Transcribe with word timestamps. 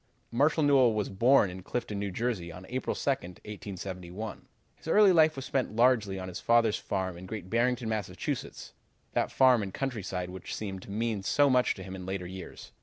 "Marshall 0.31 0.63
Newell 0.63 0.95
was 0.95 1.09
born 1.09 1.51
in 1.51 1.61
Clifton, 1.61 2.01
N. 2.01 2.11
J., 2.11 2.49
on 2.49 2.65
April 2.69 2.95
2, 2.95 2.99
1871. 3.11 4.47
His 4.75 4.87
early 4.87 5.11
life 5.11 5.35
was 5.35 5.45
spent 5.45 5.75
largely 5.75 6.17
on 6.17 6.27
his 6.27 6.39
father's 6.39 6.77
farm 6.79 7.19
in 7.19 7.27
Great 7.27 7.51
Barrington, 7.51 7.87
Mass., 7.87 8.07
that 9.13 9.31
farm 9.31 9.61
and 9.61 9.71
countryside 9.71 10.31
which 10.31 10.55
seemed 10.55 10.81
to 10.81 10.89
mean 10.89 11.21
so 11.21 11.51
much 11.51 11.75
to 11.75 11.83
him 11.83 11.95
in 11.95 12.07
later 12.07 12.25
years. 12.25 12.71